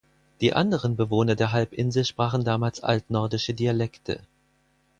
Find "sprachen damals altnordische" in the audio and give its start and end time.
2.05-3.53